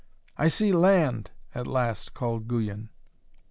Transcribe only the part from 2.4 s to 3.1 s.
Guyon.